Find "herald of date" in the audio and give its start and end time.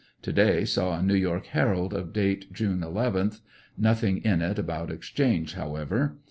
1.45-2.51